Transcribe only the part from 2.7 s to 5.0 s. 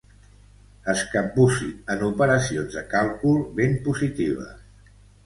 de càlcul ben positives.